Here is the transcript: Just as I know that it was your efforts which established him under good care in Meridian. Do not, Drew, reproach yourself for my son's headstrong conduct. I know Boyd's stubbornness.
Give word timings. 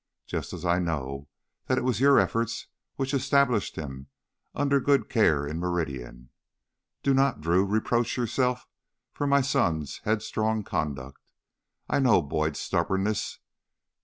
Just 0.25 0.51
as 0.51 0.65
I 0.65 0.79
know 0.79 1.27
that 1.67 1.77
it 1.77 1.83
was 1.83 1.99
your 1.99 2.17
efforts 2.19 2.65
which 2.95 3.13
established 3.13 3.75
him 3.75 4.07
under 4.55 4.79
good 4.79 5.09
care 5.09 5.45
in 5.45 5.59
Meridian. 5.59 6.31
Do 7.03 7.13
not, 7.13 7.39
Drew, 7.39 7.63
reproach 7.63 8.17
yourself 8.17 8.67
for 9.13 9.27
my 9.27 9.41
son's 9.41 9.99
headstrong 10.03 10.63
conduct. 10.63 11.31
I 11.87 11.99
know 11.99 12.23
Boyd's 12.23 12.57
stubbornness. 12.59 13.41